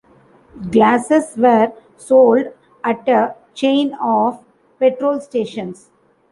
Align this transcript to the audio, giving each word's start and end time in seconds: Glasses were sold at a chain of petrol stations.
Glasses 0.71 1.37
were 1.37 1.73
sold 1.95 2.47
at 2.83 3.07
a 3.07 3.35
chain 3.53 3.93
of 4.01 4.43
petrol 4.79 5.19
stations. 5.21 5.91